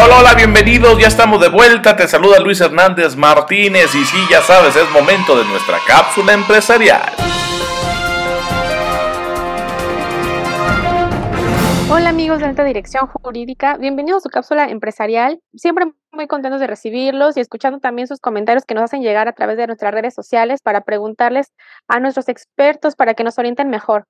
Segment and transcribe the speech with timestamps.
[0.00, 4.40] Hola, hola, bienvenidos, ya estamos de vuelta, te saluda Luis Hernández Martínez y sí, ya
[4.42, 7.02] sabes, es momento de nuestra cápsula empresarial.
[11.90, 15.40] Hola amigos de Alta Dirección Jurídica, bienvenidos a su cápsula empresarial.
[15.56, 19.32] Siempre muy contentos de recibirlos y escuchando también sus comentarios que nos hacen llegar a
[19.32, 21.52] través de nuestras redes sociales para preguntarles
[21.88, 24.04] a nuestros expertos para que nos orienten mejor.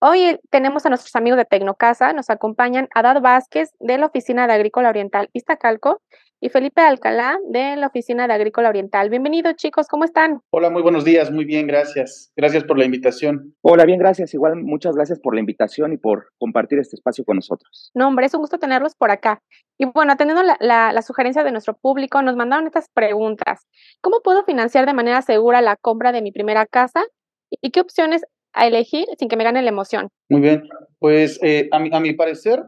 [0.00, 4.52] Hoy tenemos a nuestros amigos de Tecnocasa, nos acompañan Adad Vázquez de la Oficina de
[4.52, 6.02] Agrícola Oriental Iztacalco
[6.38, 9.10] y Felipe Alcalá de la Oficina de Agrícola Oriental.
[9.10, 10.38] Bienvenidos chicos, ¿cómo están?
[10.50, 12.30] Hola, muy buenos días, muy bien, gracias.
[12.36, 13.56] Gracias por la invitación.
[13.60, 14.32] Hola, bien, gracias.
[14.34, 17.90] Igual muchas gracias por la invitación y por compartir este espacio con nosotros.
[17.92, 19.42] No, hombre, es un gusto tenerlos por acá.
[19.78, 23.66] Y bueno, atendiendo la, la, la sugerencia de nuestro público, nos mandaron estas preguntas.
[24.00, 27.02] ¿Cómo puedo financiar de manera segura la compra de mi primera casa?
[27.50, 30.08] ¿Y qué opciones a elegir sin que me gane la emoción?
[30.28, 30.62] Muy bien,
[30.98, 32.62] pues eh, a, mi, a mi parecer,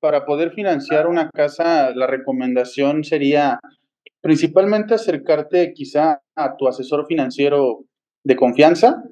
[0.00, 3.60] para poder financiar una casa, la recomendación sería
[4.20, 7.84] principalmente acercarte quizá a tu asesor financiero
[8.24, 9.02] de confianza,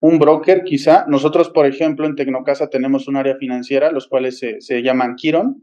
[0.00, 1.04] un broker quizá.
[1.08, 5.62] Nosotros, por ejemplo, en Tecnocasa tenemos un área financiera, los cuales se, se llaman Kiron,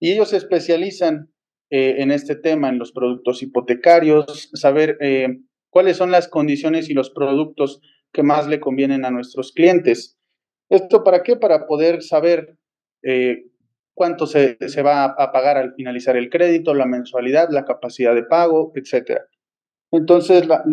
[0.00, 1.32] y ellos se especializan
[1.70, 5.38] eh, en este tema, en los productos hipotecarios, saber eh,
[5.70, 7.80] cuáles son las condiciones y los productos
[8.12, 10.18] que más le convienen a nuestros clientes.
[10.68, 11.36] ¿Esto para qué?
[11.36, 12.56] Para poder saber
[13.02, 13.44] eh,
[13.94, 18.24] cuánto se, se, va a pagar al finalizar el crédito, la mensualidad, la capacidad de
[18.24, 19.20] pago, etc.
[19.90, 20.64] Entonces, la,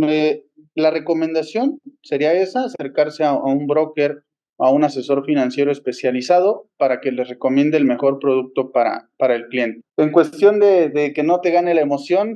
[0.76, 4.24] la recomendación sería esa, acercarse a, a, un broker,
[4.58, 9.48] a un asesor financiero especializado para que les recomiende el mejor producto para, para el
[9.48, 9.82] cliente.
[9.98, 12.36] En cuestión de, de que no te gane la emoción,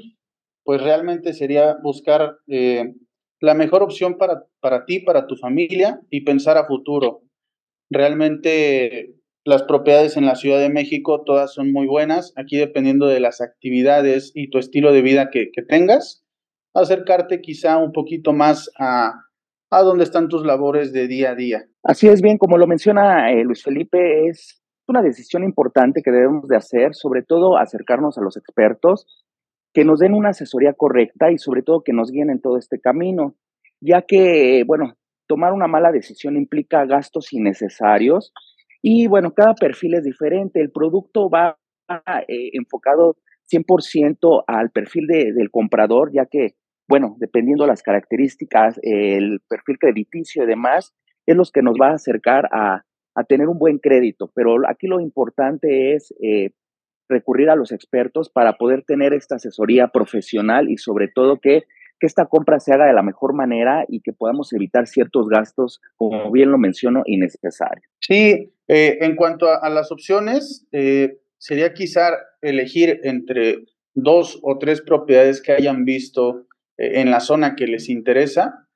[0.63, 2.93] pues realmente sería buscar eh,
[3.43, 7.23] la mejor opción para, para ti, para tu familia y pensar a futuro.
[7.91, 13.19] Realmente las propiedades en la Ciudad de México todas son muy buenas, aquí dependiendo de
[13.19, 16.25] las actividades y tu estilo de vida que, tengas,
[16.73, 19.11] acercarte quizá un poquito más a,
[19.71, 21.65] a dónde están tus labores de día a día.
[21.83, 26.47] Así es bien, como lo menciona eh, Luis Felipe, es una decisión importante que debemos
[26.47, 29.05] de hacer, sobre todo acercarnos a los expertos,
[29.73, 32.79] que nos den una asesoría correcta y sobre todo que nos guíen en todo este
[32.79, 33.35] camino,
[33.81, 34.95] ya que, bueno,
[35.27, 38.33] tomar una mala decisión implica gastos innecesarios
[38.81, 40.61] y, bueno, cada perfil es diferente.
[40.61, 41.57] El producto va
[42.27, 43.17] eh, enfocado
[43.51, 46.55] 100% al perfil de, del comprador, ya que,
[46.87, 50.93] bueno, dependiendo las características, el perfil crediticio y demás,
[51.25, 52.83] es los que nos va a acercar a,
[53.15, 54.31] a tener un buen crédito.
[54.35, 56.51] Pero aquí lo importante es eh,
[57.09, 61.63] recurrir a los expertos para poder tener esta asesoría profesional y sobre todo que,
[61.99, 65.81] que esta compra se haga de la mejor manera y que podamos evitar ciertos gastos,
[65.95, 67.85] como bien lo menciono, innecesarios.
[67.99, 72.09] Sí, eh, en cuanto a, a las opciones, eh, sería quizá
[72.41, 76.47] elegir entre dos o tres propiedades que hayan visto
[76.77, 78.67] eh, en la zona que les interesa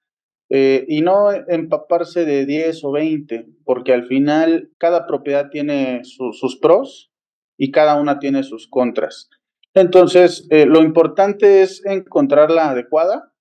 [0.50, 6.32] eh, y no empaparse de 10 o 20, porque al final cada propiedad tiene su,
[6.32, 7.12] sus pros
[7.58, 9.30] y cada una tiene sus contras.
[9.74, 13.34] Entonces, eh, lo importante es encontrar la adecuada,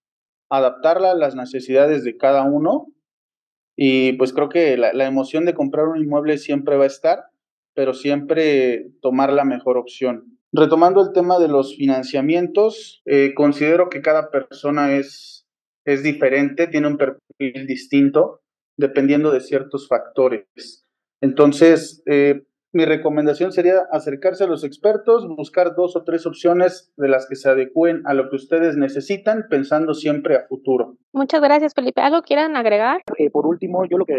[0.51, 2.89] adaptarla a las necesidades de cada uno
[3.77, 7.25] y pues creo que la, emoción de comprar un inmueble siempre va a estar,
[7.75, 10.39] pero siempre tomar la mejor opción.
[10.53, 15.47] Retomando el tema de los financiamientos, eh, considero que cada persona es,
[15.85, 18.41] es diferente, tiene un perfil distinto
[18.79, 20.87] dependiendo de ciertos factores.
[21.21, 22.46] Entonces, eh,
[22.77, 27.35] mi recomendación sería acercarse a los expertos, buscar dos o tres opciones de las que
[27.35, 30.99] se adecúen a lo que ustedes necesitan, pensando siempre a futuro.
[31.15, 32.03] Muchas gracias, Felipe.
[32.03, 33.01] ¿Algo quieran agregar?
[33.17, 34.15] Eh, por último, yo lo que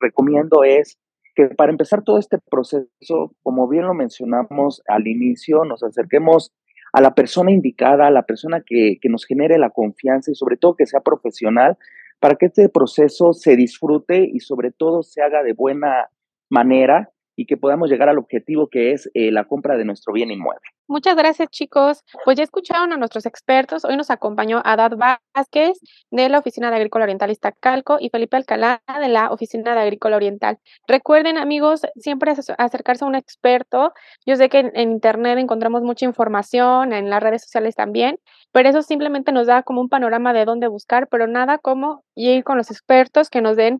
[0.00, 0.98] recomiendo es
[1.36, 6.50] que para empezar todo este proceso, como bien lo mencionamos al inicio, nos acerquemos
[6.92, 10.56] a la persona indicada, a la persona que, que nos genere la confianza y sobre
[10.56, 11.78] todo que sea profesional
[12.18, 16.10] para que este proceso se disfrute y sobre todo se haga de buena
[16.48, 20.30] manera y que podamos llegar al objetivo que es eh, la compra de nuestro bien
[20.30, 20.60] inmueble.
[20.88, 22.04] Muchas gracias chicos.
[22.26, 23.86] Pues ya escucharon a nuestros expertos.
[23.86, 28.82] Hoy nos acompañó Adad Vázquez de la Oficina de Agrícola Oriental Iztacalco y Felipe Alcalá
[29.00, 30.58] de la Oficina de Agrícola Oriental.
[30.86, 33.94] Recuerden amigos, siempre acercarse a un experto.
[34.26, 38.18] Yo sé que en, en internet encontramos mucha información, en las redes sociales también,
[38.52, 42.44] pero eso simplemente nos da como un panorama de dónde buscar, pero nada como ir
[42.44, 43.78] con los expertos que nos den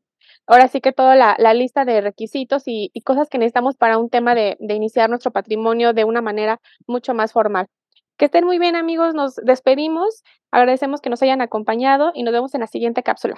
[0.51, 4.11] ahora sí que toda la, lista de requisitos y, y, cosas que necesitamos para un
[4.11, 7.69] tema de, de iniciar nuestro patrimonio de una manera mucho más formal.
[8.17, 12.53] Que estén muy bien amigos, nos despedimos, agradecemos que nos hayan acompañado y nos vemos
[12.55, 13.37] en la siguiente cápsula.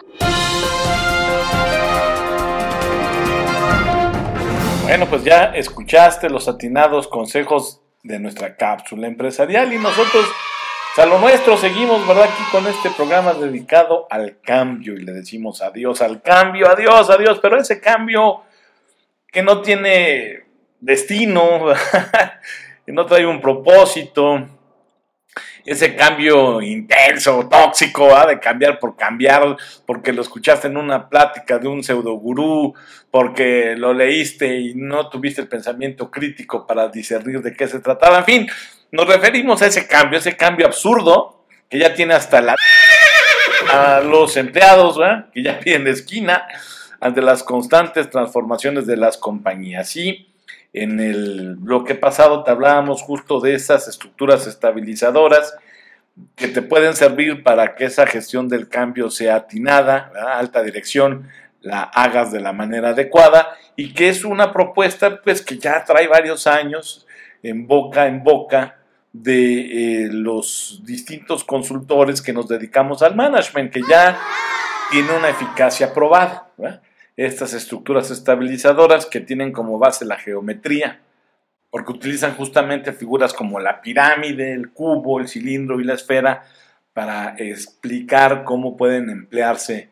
[4.85, 10.25] Bueno, pues ya escuchaste los atinados consejos de nuestra cápsula empresarial y nosotros
[10.97, 12.25] a lo nuestro seguimos, ¿verdad?
[12.25, 17.39] Aquí con este programa dedicado al cambio y le decimos adiós al cambio, adiós, adiós,
[17.41, 18.43] pero ese cambio
[19.27, 20.44] que no tiene
[20.81, 21.73] destino,
[22.87, 24.47] que no trae un propósito,
[25.64, 29.56] ese cambio intenso, tóxico, de cambiar por cambiar,
[29.87, 32.75] porque lo escuchaste en una plática de un pseudo gurú,
[33.11, 38.19] porque lo leíste y no tuviste el pensamiento crítico para discernir de qué se trataba.
[38.19, 38.47] En fin,
[38.91, 42.56] nos referimos a ese cambio, ese cambio absurdo que ya tiene hasta la
[43.70, 44.99] a los empleados,
[45.32, 46.47] que ya tienen esquina
[47.00, 49.97] ante las constantes transformaciones de las compañías.
[49.97, 50.31] Y
[50.72, 55.54] en el bloque pasado te hablábamos justo de esas estructuras estabilizadoras
[56.34, 61.28] que te pueden servir para que esa gestión del cambio sea atinada, alta dirección,
[61.60, 66.08] la hagas de la manera adecuada y que es una propuesta pues que ya trae
[66.08, 67.06] varios años
[67.42, 68.78] en boca en boca
[69.12, 74.19] de eh, los distintos consultores que nos dedicamos al management, que ya
[74.90, 76.48] tiene una eficacia probada
[77.17, 81.00] estas estructuras estabilizadoras que tienen como base la geometría,
[81.70, 86.44] porque utilizan justamente figuras como la pirámide, el cubo, el cilindro y la esfera
[86.93, 89.91] para explicar cómo pueden emplearse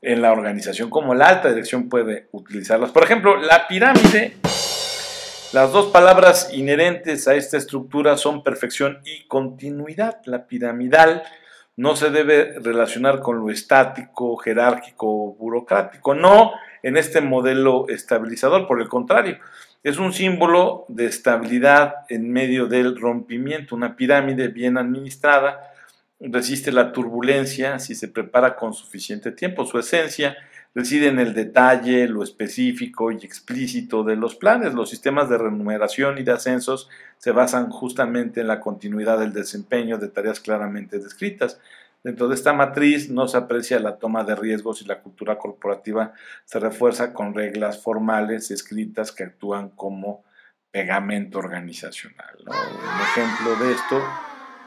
[0.00, 2.92] en la organización, cómo la alta dirección puede utilizarlas.
[2.92, 4.36] Por ejemplo, la pirámide,
[5.52, 10.20] las dos palabras inherentes a esta estructura son perfección y continuidad.
[10.24, 11.24] La piramidal
[11.78, 16.50] no se debe relacionar con lo estático, jerárquico o burocrático, no
[16.82, 19.38] en este modelo estabilizador, por el contrario,
[19.84, 25.72] es un símbolo de estabilidad en medio del rompimiento, una pirámide bien administrada,
[26.18, 30.36] resiste la turbulencia si se prepara con suficiente tiempo, su esencia
[30.74, 34.74] reside en el detalle, lo específico y explícito de los planes.
[34.74, 36.88] Los sistemas de remuneración y de ascensos
[37.18, 41.60] se basan justamente en la continuidad del desempeño de tareas claramente descritas.
[42.04, 46.12] Dentro de esta matriz no se aprecia la toma de riesgos y la cultura corporativa
[46.44, 50.24] se refuerza con reglas formales escritas que actúan como
[50.70, 52.36] pegamento organizacional.
[52.46, 54.02] Un ejemplo de esto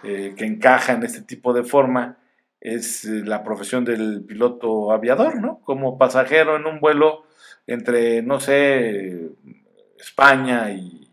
[0.03, 2.17] eh, que encaja en este tipo de forma
[2.61, 5.59] es eh, la profesión del piloto aviador, ¿no?
[5.65, 7.25] Como pasajero en un vuelo
[7.67, 9.29] entre, no sé,
[9.99, 11.11] España y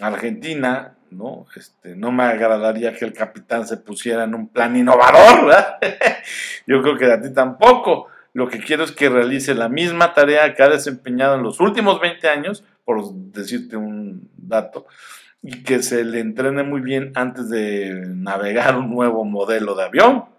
[0.00, 1.46] Argentina, ¿no?
[1.56, 5.54] Este, no me agradaría que el capitán se pusiera en un plan innovador.
[6.66, 8.08] Yo creo que a ti tampoco.
[8.32, 12.00] Lo que quiero es que realice la misma tarea que ha desempeñado en los últimos
[12.00, 14.86] 20 años, por decirte un dato,
[15.40, 20.33] y que se le entrene muy bien antes de navegar un nuevo modelo de avión.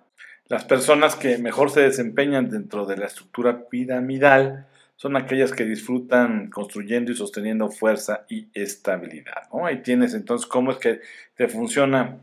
[0.47, 6.51] Las personas que mejor se desempeñan dentro de la estructura piramidal son aquellas que disfrutan
[6.51, 9.49] construyendo y sosteniendo fuerza y estabilidad.
[9.63, 11.01] Ahí tienes entonces cómo es que
[11.35, 12.17] te funciona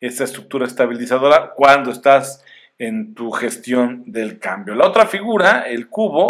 [0.00, 2.44] esta estructura estabilizadora cuando estás
[2.78, 4.74] en tu gestión del cambio.
[4.74, 6.26] La otra figura, el cubo,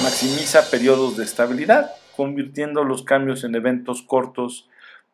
[0.00, 4.68] maximiza periodos de estabilidad, convirtiendo los cambios en eventos cortos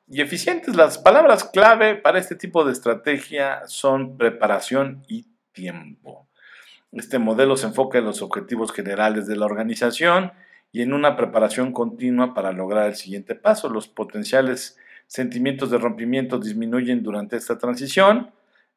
[0.09, 0.77] y eficientes.
[0.77, 6.27] Las palabras clave para este tipo de estrategia son preparación y tiempo.
[6.93, 10.33] Este modelo se enfoca en los objetivos generales de la organización
[10.73, 13.69] y en una preparación continua para lograr el siguiente paso.
[13.69, 14.77] Los potenciales
[15.07, 18.31] sentimientos de rompimiento disminuyen durante esta transición,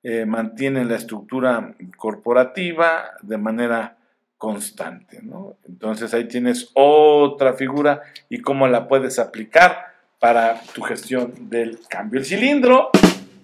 [0.03, 3.97] eh, mantienen la estructura corporativa de manera
[4.37, 5.21] constante.
[5.67, 12.19] Entonces ahí tienes otra figura y cómo la puedes aplicar para tu gestión del cambio.
[12.19, 12.89] El cilindro,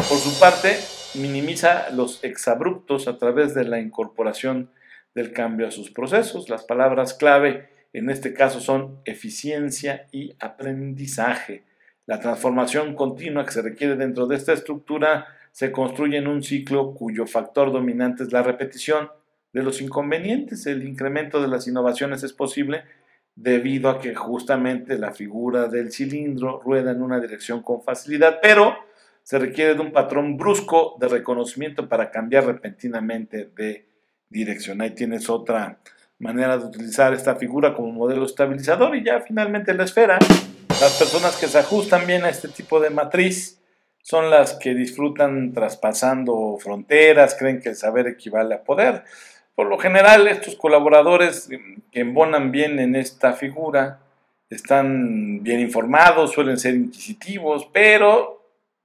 [0.09, 0.75] por su parte,
[1.13, 4.71] minimiza los exabruptos a través de la incorporación
[5.13, 6.49] del cambio a sus procesos.
[6.49, 11.63] Las palabras clave en este caso son eficiencia y aprendizaje.
[12.07, 16.95] La transformación continua que se requiere dentro de esta estructura se construye en un ciclo
[16.95, 19.11] cuyo factor dominante es la repetición
[19.53, 20.65] de los inconvenientes.
[20.65, 22.83] El incremento de las innovaciones es posible
[23.35, 28.88] debido a que justamente la figura del cilindro rueda en una dirección con facilidad, pero
[29.29, 33.85] se requiere de un patrón brusco de reconocimiento para cambiar repentinamente de
[34.27, 34.81] dirección.
[34.81, 35.77] Ahí tienes otra
[36.17, 40.17] manera de utilizar esta figura como modelo estabilizador y ya finalmente la esfera.
[40.81, 43.61] Las personas que se ajustan bien a este tipo de matriz
[44.01, 49.03] son las que disfrutan traspasando fronteras, creen que el saber equivale a poder.
[49.53, 51.49] Por lo general, estos colaboradores
[51.91, 53.99] que embonan bien en esta figura
[54.49, 58.38] están bien informados, suelen ser inquisitivos, pero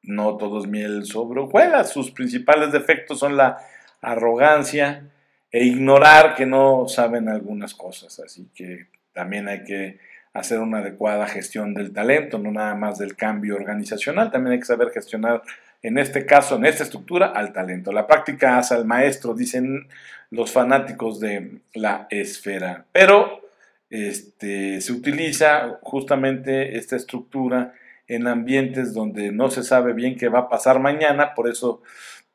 [0.07, 1.91] no todo es miel sobre hojuelas.
[1.91, 3.59] Sus principales defectos son la
[4.01, 5.09] arrogancia
[5.51, 8.21] e ignorar que no saben algunas cosas.
[8.21, 9.99] Así que también hay que
[10.35, 14.67] hacer una adecuada gestión del talento, no nada más del cambio organizacional, también hay que
[14.67, 15.43] saber gestionar,
[15.81, 17.93] en este caso, en esta estructura, al talento.
[17.93, 19.87] La práctica hace al maestro, dicen
[20.31, 23.49] los fanáticos de la esfera, pero
[23.91, 27.75] este, se utiliza justamente esta estructura
[28.07, 31.83] en ambientes donde no se sabe bien qué va a pasar mañana, por eso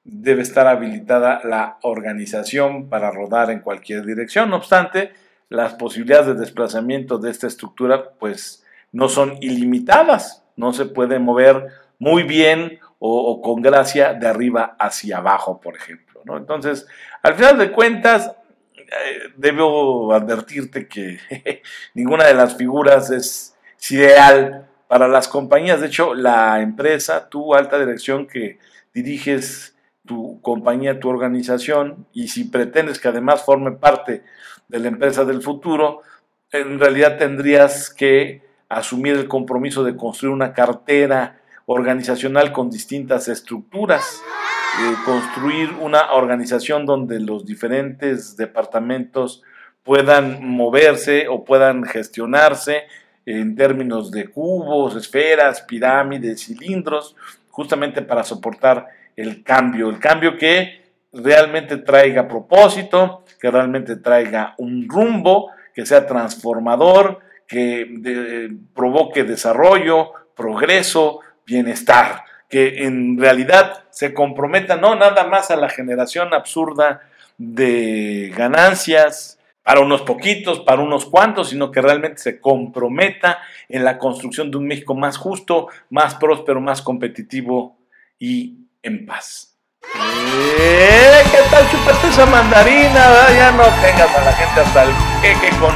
[0.03, 4.49] debe estar habilitada la organización para rodar en cualquier dirección.
[4.49, 5.13] No obstante,
[5.49, 11.67] las posibilidades de desplazamiento de esta estructura pues no son ilimitadas, no se puede mover
[11.99, 16.09] muy bien o, con gracia de arriba hacia abajo, por ejemplo.
[16.35, 16.85] Entonces,
[17.23, 18.31] al final de cuentas,
[18.75, 21.19] eh, debo advertirte que
[21.93, 23.55] ninguna de las figuras es,
[23.89, 25.81] ideal para las compañías.
[25.81, 28.57] De hecho, la empresa, tu alta dirección que
[28.91, 34.23] diriges tu compañía, tu organización, y si pretendes que además forme parte
[34.67, 36.01] de la empresa del futuro,
[36.51, 44.19] en realidad tendrías que asumir el compromiso de construir una cartera organizacional con distintas estructuras,
[44.81, 49.43] eh, construir una organización donde los diferentes departamentos
[49.83, 52.87] puedan moverse o puedan gestionarse
[53.37, 57.15] en términos de cubos, esferas, pirámides, cilindros,
[57.49, 60.81] justamente para soportar el cambio, el cambio que
[61.13, 71.19] realmente traiga propósito, que realmente traiga un rumbo, que sea transformador, que provoque desarrollo, progreso,
[71.45, 77.01] bienestar, que en realidad se comprometa no nada más a la generación absurda
[77.37, 79.38] de ganancias
[79.69, 83.37] para unos poquitos, para unos cuantos, sino que realmente se comprometa
[83.69, 87.77] en la construcción de un México más justo, más próspero, más competitivo
[88.17, 89.59] y en paz.
[89.93, 93.29] Eh, ¿Qué tal chupete esa mandarina?
[93.37, 94.89] Ya no tengas a la gente hasta el
[95.21, 95.69] queque con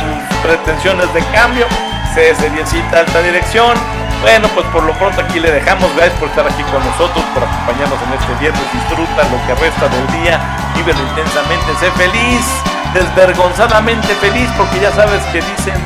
[0.00, 1.66] sus pretensiones de cambio.
[2.14, 3.76] Cese biencita alta dirección.
[4.22, 5.94] Bueno, pues por lo pronto aquí le dejamos.
[5.94, 8.72] Gracias por estar aquí con nosotros, por acompañarnos en este viernes.
[8.72, 10.40] Disfruta lo que resta del día.
[10.74, 11.66] Vívelo intensamente.
[11.78, 15.80] Sé feliz, desvergonzadamente feliz porque ya sabes que dicen,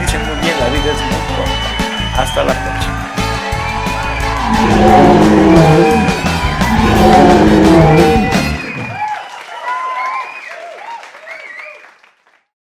[0.00, 2.22] dicen muy bien, la vida es muy corta.
[2.22, 2.92] Hasta la próxima.